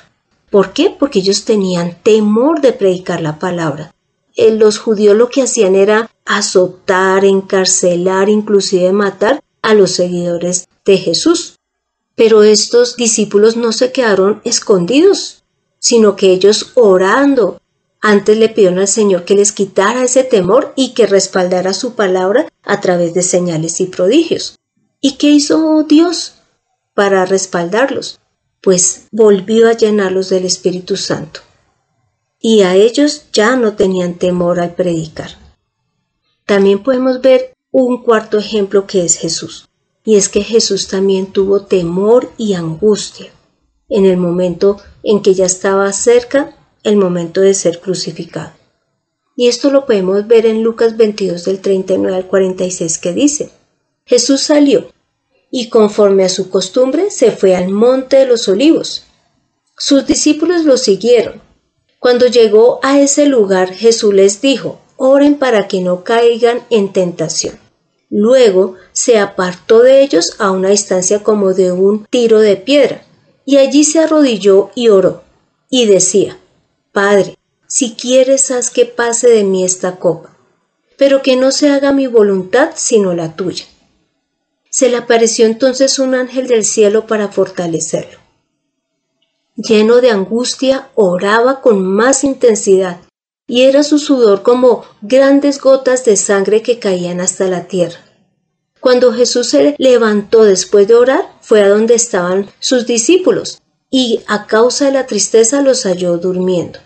¿Por 0.50 0.72
qué? 0.72 0.94
Porque 0.98 1.20
ellos 1.20 1.44
tenían 1.44 1.96
temor 2.02 2.60
de 2.60 2.72
predicar 2.72 3.22
la 3.22 3.38
palabra. 3.38 3.94
Eh, 4.36 4.54
los 4.54 4.78
judíos 4.78 5.16
lo 5.16 5.28
que 5.28 5.42
hacían 5.42 5.76
era 5.76 6.10
azotar, 6.26 7.24
encarcelar, 7.24 8.28
inclusive 8.28 8.92
matar 8.92 9.40
a 9.62 9.74
los 9.74 9.92
seguidores 9.92 10.68
de 10.84 10.98
Jesús. 10.98 11.58
Pero 12.16 12.42
estos 12.42 12.96
discípulos 12.96 13.56
no 13.56 13.72
se 13.72 13.92
quedaron 13.92 14.42
escondidos, 14.44 15.42
sino 15.78 16.16
que 16.16 16.32
ellos 16.32 16.72
orando, 16.74 17.59
antes 18.00 18.38
le 18.38 18.48
pidieron 18.48 18.78
al 18.78 18.88
Señor 18.88 19.24
que 19.24 19.34
les 19.34 19.52
quitara 19.52 20.04
ese 20.04 20.24
temor 20.24 20.72
y 20.74 20.94
que 20.94 21.06
respaldara 21.06 21.74
su 21.74 21.94
palabra 21.94 22.48
a 22.62 22.80
través 22.80 23.12
de 23.14 23.22
señales 23.22 23.80
y 23.80 23.86
prodigios. 23.86 24.58
¿Y 25.00 25.12
qué 25.12 25.28
hizo 25.28 25.82
Dios 25.82 26.34
para 26.94 27.26
respaldarlos? 27.26 28.20
Pues 28.62 29.06
volvió 29.12 29.68
a 29.68 29.74
llenarlos 29.74 30.30
del 30.30 30.44
Espíritu 30.44 30.96
Santo. 30.96 31.40
Y 32.38 32.62
a 32.62 32.74
ellos 32.74 33.24
ya 33.32 33.56
no 33.56 33.74
tenían 33.74 34.14
temor 34.14 34.60
al 34.60 34.74
predicar. 34.74 35.30
También 36.46 36.82
podemos 36.82 37.20
ver 37.20 37.54
un 37.70 38.02
cuarto 38.02 38.38
ejemplo 38.38 38.86
que 38.86 39.04
es 39.04 39.16
Jesús. 39.16 39.68
Y 40.04 40.16
es 40.16 40.30
que 40.30 40.42
Jesús 40.42 40.88
también 40.88 41.26
tuvo 41.26 41.62
temor 41.62 42.32
y 42.38 42.54
angustia 42.54 43.30
en 43.90 44.06
el 44.06 44.16
momento 44.16 44.78
en 45.02 45.20
que 45.20 45.34
ya 45.34 45.44
estaba 45.44 45.92
cerca 45.92 46.56
el 46.82 46.96
momento 46.96 47.40
de 47.40 47.54
ser 47.54 47.80
crucificado. 47.80 48.52
Y 49.36 49.48
esto 49.48 49.70
lo 49.70 49.86
podemos 49.86 50.26
ver 50.26 50.46
en 50.46 50.62
Lucas 50.62 50.96
22 50.96 51.44
del 51.44 51.60
39 51.60 52.16
al 52.16 52.26
46 52.26 52.98
que 52.98 53.12
dice, 53.12 53.50
Jesús 54.04 54.40
salió 54.40 54.90
y 55.50 55.68
conforme 55.68 56.24
a 56.24 56.28
su 56.28 56.50
costumbre 56.50 57.10
se 57.10 57.30
fue 57.30 57.56
al 57.56 57.68
monte 57.68 58.16
de 58.16 58.26
los 58.26 58.48
olivos. 58.48 59.04
Sus 59.76 60.06
discípulos 60.06 60.64
lo 60.64 60.76
siguieron. 60.76 61.40
Cuando 61.98 62.26
llegó 62.26 62.80
a 62.82 63.00
ese 63.00 63.26
lugar 63.26 63.72
Jesús 63.72 64.12
les 64.14 64.40
dijo, 64.40 64.80
oren 64.96 65.36
para 65.36 65.68
que 65.68 65.80
no 65.80 66.04
caigan 66.04 66.60
en 66.68 66.92
tentación. 66.92 67.58
Luego 68.10 68.74
se 68.92 69.18
apartó 69.18 69.82
de 69.82 70.02
ellos 70.02 70.34
a 70.38 70.50
una 70.50 70.70
distancia 70.70 71.22
como 71.22 71.54
de 71.54 71.72
un 71.72 72.04
tiro 72.06 72.40
de 72.40 72.56
piedra, 72.56 73.04
y 73.46 73.56
allí 73.56 73.84
se 73.84 74.00
arrodilló 74.00 74.70
y 74.74 74.88
oró, 74.88 75.22
y 75.70 75.86
decía, 75.86 76.36
Padre, 76.92 77.38
si 77.68 77.94
quieres 77.94 78.50
haz 78.50 78.70
que 78.70 78.84
pase 78.84 79.28
de 79.28 79.44
mí 79.44 79.64
esta 79.64 79.96
copa, 79.96 80.36
pero 80.98 81.22
que 81.22 81.36
no 81.36 81.52
se 81.52 81.70
haga 81.70 81.92
mi 81.92 82.08
voluntad 82.08 82.70
sino 82.74 83.14
la 83.14 83.36
tuya. 83.36 83.64
Se 84.70 84.88
le 84.88 84.96
apareció 84.96 85.46
entonces 85.46 86.00
un 86.00 86.14
ángel 86.14 86.48
del 86.48 86.64
cielo 86.64 87.06
para 87.06 87.28
fortalecerlo. 87.28 88.18
Lleno 89.54 90.00
de 90.00 90.10
angustia, 90.10 90.88
oraba 90.94 91.60
con 91.60 91.84
más 91.84 92.24
intensidad, 92.24 92.98
y 93.46 93.62
era 93.62 93.84
su 93.84 93.98
sudor 93.98 94.42
como 94.42 94.84
grandes 95.00 95.60
gotas 95.60 96.04
de 96.04 96.16
sangre 96.16 96.62
que 96.62 96.80
caían 96.80 97.20
hasta 97.20 97.46
la 97.46 97.68
tierra. 97.68 98.00
Cuando 98.80 99.12
Jesús 99.12 99.48
se 99.48 99.76
levantó 99.78 100.42
después 100.42 100.88
de 100.88 100.94
orar, 100.94 101.30
fue 101.40 101.62
a 101.62 101.68
donde 101.68 101.94
estaban 101.94 102.48
sus 102.58 102.86
discípulos, 102.86 103.60
y 103.90 104.20
a 104.28 104.46
causa 104.46 104.86
de 104.86 104.92
la 104.92 105.06
tristeza 105.06 105.62
los 105.62 105.84
halló 105.84 106.16
durmiendo. 106.16 106.78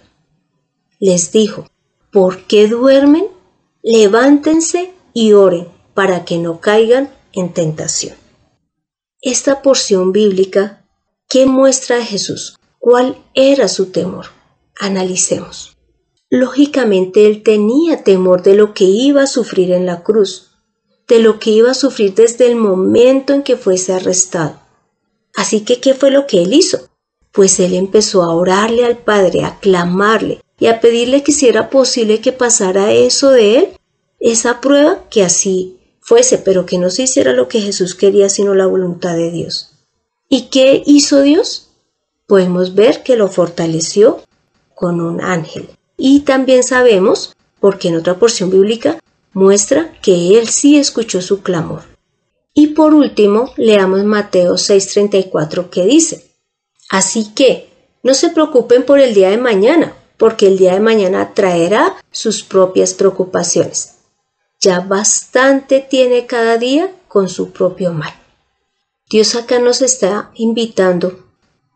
Les 0.99 1.30
dijo, 1.32 1.68
¿por 2.11 2.46
qué 2.46 2.66
duermen? 2.66 3.26
Levántense 3.82 4.94
y 5.12 5.34
oren 5.34 5.68
para 5.92 6.25
que 6.25 6.38
no 6.38 6.61
caigan 6.61 7.12
en 7.32 7.52
tentación. 7.52 8.16
Esta 9.20 9.62
porción 9.62 10.12
bíblica, 10.12 10.87
¿qué 11.28 11.46
muestra 11.46 11.99
a 11.99 12.04
Jesús? 12.04 12.58
¿Cuál 12.78 13.16
era 13.34 13.68
su 13.68 13.87
temor? 13.87 14.26
Analicemos. 14.78 15.76
Lógicamente 16.30 17.26
él 17.26 17.42
tenía 17.42 18.02
temor 18.02 18.42
de 18.42 18.54
lo 18.54 18.75
que 18.75 18.84
iba 18.84 19.23
a 19.23 19.26
sufrir 19.26 19.73
en 19.73 19.87
la 19.87 20.02
cruz, 20.02 20.50
de 21.06 21.20
lo 21.20 21.38
que 21.38 21.50
iba 21.50 21.70
a 21.70 21.75
sufrir 21.75 22.14
desde 22.14 22.46
el 22.46 22.56
momento 22.56 23.34
en 23.34 23.42
que 23.42 23.56
fuese 23.56 23.92
arrestado. 23.92 24.61
Así 25.34 25.61
que, 25.64 25.80
¿qué 25.80 25.94
fue 25.94 26.11
lo 26.11 26.26
que 26.26 26.42
él 26.42 26.54
hizo? 26.54 26.88
Pues 27.34 27.58
él 27.58 27.74
empezó 27.74 28.22
a 28.22 28.32
orarle 28.32 28.84
al 28.84 28.96
Padre, 28.96 29.44
a 29.44 29.58
clamarle 29.58 30.40
y 30.58 30.66
a 30.66 30.80
pedirle 30.80 31.24
que 31.24 31.32
si 31.32 31.48
era 31.48 31.68
posible 31.68 32.20
que 32.20 32.30
pasara 32.30 32.92
eso 32.92 33.30
de 33.30 33.58
él, 33.58 33.68
esa 34.20 34.60
prueba, 34.60 35.08
que 35.10 35.24
así 35.24 35.76
fuese, 36.00 36.38
pero 36.38 36.64
que 36.64 36.78
no 36.78 36.90
se 36.90 37.02
hiciera 37.02 37.32
lo 37.32 37.48
que 37.48 37.60
Jesús 37.60 37.96
quería, 37.96 38.28
sino 38.28 38.54
la 38.54 38.66
voluntad 38.66 39.16
de 39.16 39.32
Dios. 39.32 39.72
¿Y 40.28 40.42
qué 40.42 40.82
hizo 40.86 41.22
Dios? 41.22 41.70
Podemos 42.26 42.76
ver 42.76 43.02
que 43.02 43.16
lo 43.16 43.28
fortaleció 43.28 44.22
con 44.74 45.00
un 45.00 45.20
ángel. 45.20 45.68
Y 45.96 46.20
también 46.20 46.62
sabemos, 46.62 47.34
porque 47.58 47.88
en 47.88 47.96
otra 47.96 48.18
porción 48.18 48.50
bíblica 48.50 48.98
muestra 49.32 49.92
que 50.02 50.38
él 50.38 50.48
sí 50.48 50.78
escuchó 50.78 51.20
su 51.20 51.42
clamor. 51.42 51.82
Y 52.52 52.68
por 52.68 52.94
último, 52.94 53.52
leamos 53.56 54.04
Mateo 54.04 54.54
6:34 54.54 55.70
que 55.70 55.84
dice, 55.84 56.33
Así 56.94 57.32
que, 57.34 57.68
no 58.02 58.14
se 58.14 58.30
preocupen 58.30 58.84
por 58.84 59.00
el 59.00 59.14
día 59.14 59.30
de 59.30 59.38
mañana, 59.38 59.94
porque 60.16 60.46
el 60.46 60.58
día 60.58 60.74
de 60.74 60.80
mañana 60.80 61.32
traerá 61.34 61.96
sus 62.10 62.42
propias 62.42 62.94
preocupaciones 62.94 63.94
ya 64.64 64.80
bastante 64.80 65.86
tiene 65.88 66.24
cada 66.26 66.56
día 66.56 66.90
con 67.06 67.28
su 67.28 67.50
propio 67.50 67.92
mal. 67.92 68.14
Dios 69.10 69.34
acá 69.34 69.58
nos 69.58 69.82
está 69.82 70.30
invitando 70.34 71.18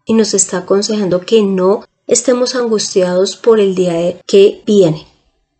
y 0.07 0.15
nos 0.15 0.33
está 0.33 0.59
aconsejando 0.59 1.21
que 1.21 1.43
no 1.43 1.85
estemos 2.07 2.55
angustiados 2.55 3.37
por 3.37 3.61
el 3.61 3.75
día 3.75 4.19
que 4.27 4.63
viene, 4.65 5.07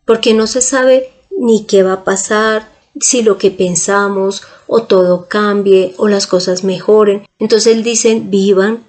porque 0.05 0.33
no 0.33 0.47
se 0.47 0.61
sabe 0.61 1.13
ni 1.29 1.65
qué 1.65 1.83
va 1.83 1.93
a 1.93 2.03
pasar, 2.03 2.71
si 2.99 3.21
lo 3.21 3.37
que 3.37 3.51
pensamos 3.51 4.41
o 4.65 4.83
todo 4.83 5.27
cambie 5.29 5.93
o 5.97 6.07
las 6.07 6.25
cosas 6.25 6.63
mejoren. 6.63 7.27
Entonces 7.37 7.75
él 7.75 7.83
dice, 7.83 8.19
vivan 8.19 8.83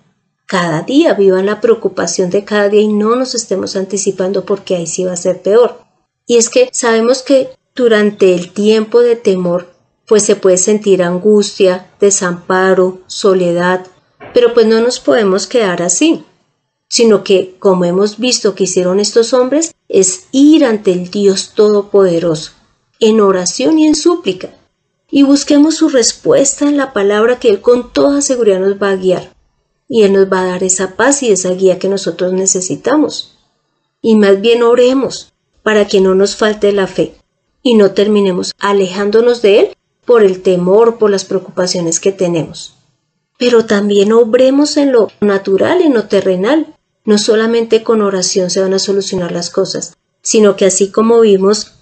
cada 0.51 0.83
día, 0.83 1.15
vivan 1.15 1.47
la 1.47 1.61
preocupación 1.61 2.29
de 2.29 2.45
cada 2.45 2.69
día 2.69 2.81
y 2.81 2.89
no 2.89 3.15
nos 3.15 3.37
estemos 3.37 3.77
anticipando 3.77 4.45
porque 4.45 4.75
ahí 4.75 4.89
sí 4.89 5.05
va 5.05 5.13
a 5.13 5.17
ser 5.17 5.43
peor. 5.43 5.79
Y 6.27 6.39
es 6.39 6.49
que 6.49 6.69
sabemos 6.73 7.23
que 7.23 7.51
durante 7.77 8.35
el 8.35 8.51
tiempo 8.51 8.99
de 8.99 9.15
temor, 9.15 9.69
pues 10.09 10.25
se 10.25 10.35
puede 10.35 10.57
sentir 10.57 11.05
angustia, 11.05 11.93
desamparo, 12.01 12.99
soledad, 13.07 13.87
pero 14.35 14.53
pues 14.53 14.67
no 14.67 14.81
nos 14.81 14.99
podemos 14.99 15.47
quedar 15.47 15.83
así, 15.83 16.25
sino 16.89 17.23
que, 17.23 17.55
como 17.61 17.85
hemos 17.85 18.19
visto 18.19 18.57
que 18.57 18.65
hicieron 18.65 18.99
estos 18.99 19.33
hombres, 19.33 19.73
es 19.89 20.25
ir 20.33 20.65
ante 20.65 20.91
el 20.91 21.13
Dios 21.13 21.53
Todopoderoso, 21.55 22.51
en 22.99 23.21
oración 23.21 23.79
y 23.79 23.87
en 23.87 23.95
súplica, 23.95 24.51
y 25.13 25.23
busquemos 25.23 25.77
su 25.77 25.91
respuesta 25.91 26.69
en 26.69 26.77
la 26.77 26.93
palabra 26.93 27.39
que 27.39 27.51
Él 27.51 27.61
con 27.61 27.93
toda 27.93 28.21
seguridad 28.21 28.59
nos 28.59 28.83
va 28.83 28.91
a 28.91 28.97
guiar, 28.97 29.33
y 29.93 30.05
Él 30.05 30.13
nos 30.13 30.33
va 30.33 30.43
a 30.43 30.47
dar 30.47 30.63
esa 30.63 30.95
paz 30.95 31.25
y 31.25 31.33
esa 31.33 31.51
guía 31.51 31.81
que 31.81 31.89
nosotros 31.89 32.33
necesitamos. 32.33 33.37
Y 34.01 34.15
más 34.15 34.41
bien 34.41 34.63
oremos 34.63 35.33
para 35.65 35.89
que 35.89 36.01
no 36.01 36.15
nos 36.15 36.37
falte 36.37 36.71
la 36.71 36.87
fe 36.87 37.17
y 37.61 37.75
no 37.75 37.91
terminemos 37.91 38.53
alejándonos 38.61 39.43
de 39.43 39.59
Él 39.59 39.77
por 40.07 40.23
el 40.23 40.43
temor, 40.43 40.97
por 40.99 41.11
las 41.11 41.25
preocupaciones 41.25 41.99
que 41.99 42.13
tenemos. 42.13 42.77
Pero 43.37 43.67
también 43.67 44.13
obremos 44.13 44.77
en 44.77 44.93
lo 44.93 45.09
natural, 45.21 45.83
en 45.83 45.93
lo 45.93 46.05
terrenal. 46.05 46.77
No 47.05 47.19
solamente 47.19 47.83
con 47.83 48.01
oración 48.01 48.49
se 48.49 48.61
van 48.61 48.75
a 48.75 48.79
solucionar 48.79 49.33
las 49.33 49.51
cosas, 49.51 49.97
sino 50.23 50.55
que 50.55 50.67
así 50.67 50.93
como 50.93 51.21
vimos 51.21 51.73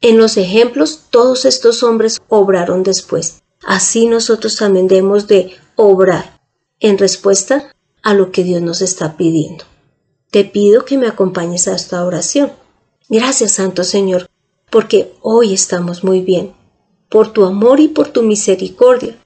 en 0.00 0.16
los 0.16 0.38
ejemplos, 0.38 1.00
todos 1.10 1.44
estos 1.44 1.82
hombres 1.82 2.22
obraron 2.28 2.84
después. 2.84 3.42
Así 3.62 4.06
nosotros 4.06 4.56
también 4.56 4.88
debemos 4.88 5.26
de 5.26 5.56
obrar 5.76 6.39
en 6.80 6.98
respuesta 6.98 7.74
a 8.02 8.14
lo 8.14 8.32
que 8.32 8.42
Dios 8.42 8.62
nos 8.62 8.80
está 8.82 9.16
pidiendo. 9.16 9.64
Te 10.30 10.44
pido 10.44 10.84
que 10.84 10.98
me 10.98 11.06
acompañes 11.06 11.68
a 11.68 11.74
esta 11.74 12.04
oración. 12.04 12.52
Gracias, 13.08 13.52
Santo 13.52 13.84
Señor, 13.84 14.28
porque 14.70 15.12
hoy 15.20 15.52
estamos 15.52 16.04
muy 16.04 16.20
bien, 16.20 16.52
por 17.08 17.32
tu 17.32 17.44
amor 17.44 17.80
y 17.80 17.88
por 17.88 18.08
tu 18.08 18.22
misericordia, 18.22 19.18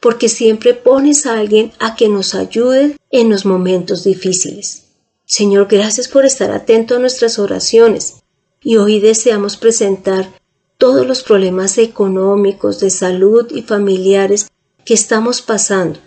porque 0.00 0.28
siempre 0.28 0.74
pones 0.74 1.26
a 1.26 1.38
alguien 1.38 1.72
a 1.78 1.96
que 1.96 2.08
nos 2.08 2.34
ayude 2.34 2.96
en 3.10 3.30
los 3.30 3.44
momentos 3.44 4.04
difíciles. 4.04 4.84
Señor, 5.24 5.66
gracias 5.68 6.08
por 6.08 6.24
estar 6.24 6.50
atento 6.50 6.96
a 6.96 6.98
nuestras 6.98 7.38
oraciones 7.38 8.22
y 8.62 8.76
hoy 8.76 9.00
deseamos 9.00 9.56
presentar 9.56 10.32
todos 10.78 11.06
los 11.06 11.22
problemas 11.22 11.78
económicos, 11.78 12.80
de 12.80 12.90
salud 12.90 13.46
y 13.50 13.62
familiares 13.62 14.48
que 14.84 14.94
estamos 14.94 15.42
pasando. 15.42 15.98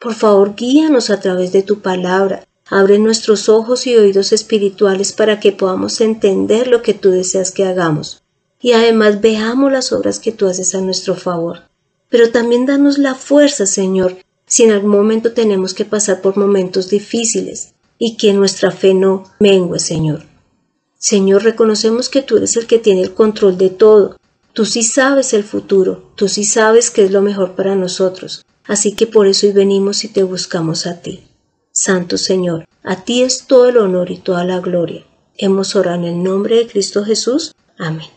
Por 0.00 0.14
favor, 0.14 0.54
guíanos 0.56 1.10
a 1.10 1.20
través 1.20 1.52
de 1.52 1.62
tu 1.62 1.80
palabra. 1.80 2.48
Abre 2.66 2.98
nuestros 2.98 3.48
ojos 3.48 3.86
y 3.86 3.96
oídos 3.96 4.32
espirituales 4.32 5.12
para 5.12 5.38
que 5.40 5.52
podamos 5.52 6.00
entender 6.00 6.68
lo 6.68 6.82
que 6.82 6.94
tú 6.94 7.10
deseas 7.10 7.52
que 7.52 7.64
hagamos 7.64 8.22
y 8.60 8.72
además 8.72 9.20
veamos 9.20 9.72
las 9.72 9.92
obras 9.92 10.18
que 10.18 10.32
tú 10.32 10.46
haces 10.46 10.74
a 10.74 10.80
nuestro 10.80 11.14
favor. 11.14 11.62
Pero 12.08 12.30
también 12.30 12.66
danos 12.66 12.98
la 12.98 13.14
fuerza, 13.14 13.66
Señor, 13.66 14.18
si 14.46 14.64
en 14.64 14.72
algún 14.72 14.90
momento 14.90 15.32
tenemos 15.32 15.74
que 15.74 15.84
pasar 15.84 16.20
por 16.20 16.36
momentos 16.36 16.88
difíciles. 16.90 17.74
y 18.02 18.16
que 18.16 18.32
nuestra 18.32 18.70
fe 18.70 18.94
no 18.94 19.24
mengue, 19.40 19.78
Señor. 19.78 20.22
Señor, 20.96 21.42
reconocemos 21.42 22.08
que 22.08 22.22
tú 22.22 22.38
eres 22.38 22.56
el 22.56 22.66
que 22.66 22.78
tiene 22.78 23.02
el 23.02 23.12
control 23.12 23.58
de 23.58 23.68
todo. 23.68 24.16
Tú 24.54 24.64
sí 24.64 24.82
sabes 24.82 25.34
el 25.34 25.44
futuro, 25.44 26.10
tú 26.14 26.26
sí 26.26 26.44
sabes 26.44 26.90
qué 26.90 27.04
es 27.04 27.10
lo 27.10 27.20
mejor 27.20 27.56
para 27.56 27.74
nosotros. 27.74 28.42
Así 28.66 28.94
que 28.94 29.06
por 29.06 29.26
eso 29.26 29.46
hoy 29.46 29.52
venimos 29.52 30.04
y 30.04 30.08
te 30.08 30.22
buscamos 30.22 30.86
a 30.86 31.00
ti. 31.00 31.24
Santo 31.72 32.18
Señor, 32.18 32.66
a 32.82 33.04
ti 33.04 33.22
es 33.22 33.46
todo 33.46 33.68
el 33.68 33.78
honor 33.78 34.10
y 34.10 34.18
toda 34.18 34.44
la 34.44 34.60
gloria. 34.60 35.04
Hemos 35.36 35.76
orado 35.76 35.96
en 35.96 36.04
el 36.04 36.22
nombre 36.22 36.56
de 36.56 36.66
Cristo 36.66 37.04
Jesús. 37.04 37.54
Amén. 37.78 38.08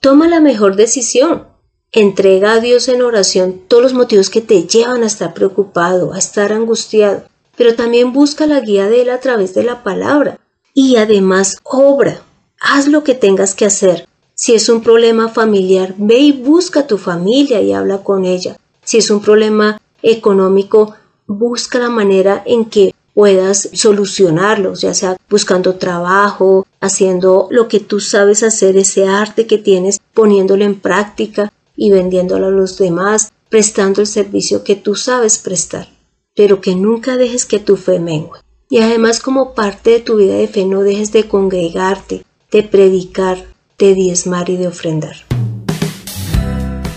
Toma 0.00 0.28
la 0.28 0.40
mejor 0.40 0.76
decisión. 0.76 1.46
Entrega 1.92 2.52
a 2.52 2.60
Dios 2.60 2.88
en 2.88 3.02
oración 3.02 3.62
todos 3.68 3.82
los 3.82 3.94
motivos 3.94 4.30
que 4.30 4.40
te 4.40 4.64
llevan 4.64 5.02
a 5.02 5.06
estar 5.06 5.34
preocupado, 5.34 6.12
a 6.12 6.18
estar 6.18 6.52
angustiado, 6.52 7.24
pero 7.56 7.74
también 7.74 8.12
busca 8.12 8.46
la 8.46 8.60
guía 8.60 8.88
de 8.88 9.02
Él 9.02 9.10
a 9.10 9.20
través 9.20 9.54
de 9.54 9.64
la 9.64 9.82
palabra. 9.82 10.38
Y 10.74 10.96
además 10.96 11.56
obra, 11.62 12.22
haz 12.60 12.88
lo 12.88 13.02
que 13.02 13.14
tengas 13.14 13.54
que 13.54 13.64
hacer. 13.64 14.06
Si 14.34 14.54
es 14.54 14.68
un 14.68 14.82
problema 14.82 15.28
familiar, 15.28 15.94
ve 15.96 16.18
y 16.18 16.32
busca 16.32 16.80
a 16.80 16.86
tu 16.86 16.98
familia 16.98 17.62
y 17.62 17.72
habla 17.72 18.04
con 18.04 18.24
ella. 18.24 18.58
Si 18.86 18.98
es 18.98 19.10
un 19.10 19.20
problema 19.20 19.80
económico, 20.00 20.94
busca 21.26 21.80
la 21.80 21.90
manera 21.90 22.42
en 22.46 22.66
que 22.66 22.94
puedas 23.14 23.68
solucionarlo, 23.72 24.74
ya 24.74 24.94
sea 24.94 25.16
buscando 25.28 25.74
trabajo, 25.74 26.66
haciendo 26.80 27.48
lo 27.50 27.66
que 27.66 27.80
tú 27.80 27.98
sabes 27.98 28.44
hacer, 28.44 28.76
ese 28.76 29.08
arte 29.08 29.46
que 29.46 29.58
tienes, 29.58 30.00
poniéndolo 30.14 30.64
en 30.64 30.78
práctica 30.78 31.52
y 31.76 31.90
vendiéndolo 31.90 32.46
a 32.46 32.50
los 32.50 32.78
demás, 32.78 33.32
prestando 33.48 34.02
el 34.02 34.06
servicio 34.06 34.62
que 34.62 34.76
tú 34.76 34.94
sabes 34.94 35.38
prestar, 35.38 35.88
pero 36.36 36.60
que 36.60 36.76
nunca 36.76 37.16
dejes 37.16 37.44
que 37.44 37.58
tu 37.58 37.76
fe 37.76 37.98
mengue. 37.98 38.38
Y 38.68 38.78
además 38.78 39.18
como 39.18 39.54
parte 39.54 39.90
de 39.90 40.00
tu 40.00 40.16
vida 40.16 40.34
de 40.34 40.46
fe 40.46 40.64
no 40.64 40.82
dejes 40.82 41.10
de 41.10 41.26
congregarte, 41.26 42.22
de 42.52 42.62
predicar, 42.62 43.46
de 43.78 43.94
diezmar 43.94 44.48
y 44.48 44.56
de 44.56 44.68
ofrendar. 44.68 45.35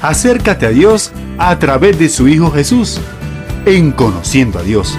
Acércate 0.01 0.65
a 0.65 0.69
Dios 0.69 1.11
a 1.37 1.59
través 1.59 1.99
de 1.99 2.07
su 2.07 2.29
Hijo 2.29 2.51
Jesús, 2.51 2.99
en 3.65 3.91
conociendo 3.91 4.59
a 4.59 4.63
Dios. 4.63 4.93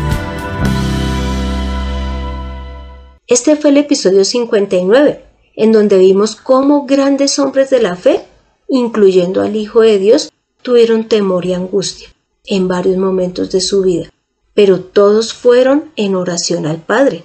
Este 3.27 3.57
fue 3.57 3.71
el 3.71 3.79
episodio 3.79 4.27
59, 4.27 5.25
en 5.57 5.73
donde 5.73 5.97
vimos 5.97 6.37
cómo 6.37 6.85
grandes 6.85 7.39
hombres 7.39 7.71
de 7.71 7.81
la 7.81 7.97
fe, 7.97 8.27
incluyendo 8.69 9.41
al 9.41 9.57
Hijo 9.57 9.81
de 9.81 9.99
Dios, 9.99 10.31
tuvieron 10.61 11.09
temor 11.09 11.47
y 11.47 11.55
angustia 11.55 12.09
en 12.45 12.69
varios 12.69 12.99
momentos 12.99 13.51
de 13.51 13.63
su 13.63 13.81
vida, 13.81 14.13
pero 14.53 14.81
todos 14.81 15.33
fueron 15.33 15.93
en 15.97 16.15
oración 16.15 16.67
al 16.67 16.77
Padre, 16.77 17.25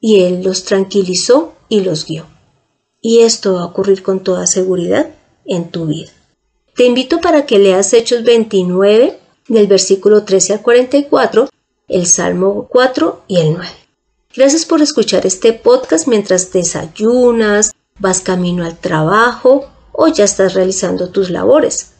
y 0.00 0.20
Él 0.20 0.42
los 0.42 0.64
tranquilizó 0.64 1.52
y 1.68 1.82
los 1.82 2.06
guió. 2.06 2.24
Y 3.02 3.18
esto 3.18 3.54
va 3.54 3.60
a 3.60 3.66
ocurrir 3.66 4.02
con 4.02 4.20
toda 4.20 4.46
seguridad 4.46 5.10
en 5.44 5.68
tu 5.70 5.84
vida. 5.84 6.10
Te 6.74 6.84
invito 6.84 7.20
para 7.20 7.46
que 7.46 7.60
leas 7.60 7.92
Hechos 7.92 8.24
29 8.24 9.16
del 9.46 9.66
versículo 9.68 10.24
13 10.24 10.54
al 10.54 10.62
44, 10.62 11.48
el 11.86 12.06
Salmo 12.06 12.66
4 12.68 13.22
y 13.28 13.38
el 13.38 13.52
9. 13.52 13.68
Gracias 14.34 14.64
por 14.64 14.82
escuchar 14.82 15.24
este 15.24 15.52
podcast 15.52 16.08
mientras 16.08 16.50
desayunas, 16.50 17.72
vas 18.00 18.20
camino 18.20 18.64
al 18.64 18.76
trabajo 18.76 19.70
o 19.92 20.08
ya 20.08 20.24
estás 20.24 20.54
realizando 20.54 21.10
tus 21.10 21.30
labores. 21.30 21.92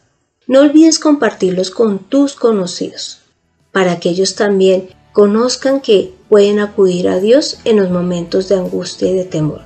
No 0.48 0.58
olvides 0.58 0.98
compartirlos 0.98 1.70
con 1.70 2.00
tus 2.00 2.34
conocidos, 2.34 3.20
para 3.70 4.00
que 4.00 4.08
ellos 4.08 4.34
también 4.34 4.88
conozcan 5.12 5.80
que 5.80 6.12
pueden 6.28 6.58
acudir 6.58 7.08
a 7.08 7.20
Dios 7.20 7.58
en 7.64 7.76
los 7.76 7.90
momentos 7.90 8.48
de 8.48 8.56
angustia 8.56 9.08
y 9.08 9.14
de 9.14 9.24
temor. 9.24 9.60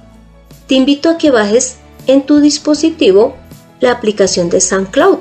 Te 0.67 0.75
invito 0.75 1.09
a 1.09 1.17
que 1.17 1.31
bajes 1.31 1.77
en 2.07 2.27
tu 2.27 2.41
dispositivo 2.41 3.37
la 3.81 3.93
aplicación 3.93 4.51
de 4.51 4.61
SoundCloud, 4.61 5.21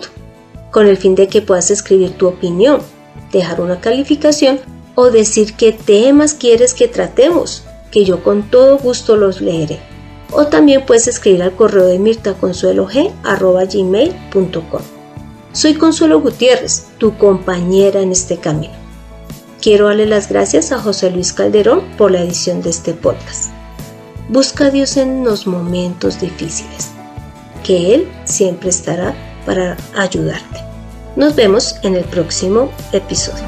con 0.72 0.88
el 0.88 0.98
fin 0.98 1.14
de 1.16 1.28
que 1.28 1.42
puedas 1.42 1.72
escribir 1.72 2.18
tu 2.18 2.28
opinión, 2.28 2.82
dejar 3.32 3.62
una 3.62 3.80
calificación 3.80 4.60
o 4.96 5.12
decir 5.12 5.54
qué 5.54 5.72
temas 5.72 6.34
quieres 6.34 6.74
que 6.74 6.88
tratemos, 6.88 7.64
que 7.92 8.04
yo 8.04 8.24
con 8.24 8.50
todo 8.50 8.78
gusto 8.78 9.16
los 9.16 9.40
leeré. 9.42 9.80
O 10.32 10.48
también 10.48 10.86
puedes 10.86 11.08
escribir 11.08 11.44
al 11.44 11.56
correo 11.56 11.86
de 11.86 12.00
mirtaconsuelog.gmail.com. 12.00 14.82
Soy 15.54 15.76
Consuelo 15.76 16.20
Gutiérrez, 16.20 16.88
tu 16.98 17.18
compañera 17.18 18.02
en 18.02 18.12
este 18.12 18.38
camino. 18.38 18.74
Quiero 19.62 19.88
darle 19.88 20.06
las 20.06 20.30
gracias 20.30 20.72
a 20.72 20.80
José 20.80 21.12
Luis 21.12 21.34
Calderón 21.34 21.84
por 21.98 22.12
la 22.12 22.22
edición 22.22 22.62
de 22.62 22.70
este 22.70 22.94
podcast. 22.94 23.52
Busca 24.30 24.66
a 24.66 24.70
Dios 24.70 24.98
en 24.98 25.24
los 25.24 25.48
momentos 25.48 26.20
difíciles, 26.20 26.90
que 27.68 27.94
Él 27.94 28.08
siempre 28.24 28.70
estará 28.70 29.14
para 29.46 29.76
ayudarte. 29.98 30.62
Nos 31.18 31.36
vemos 31.36 31.76
en 31.84 31.96
el 31.96 32.06
próximo 32.06 32.72
episodio. 32.94 33.44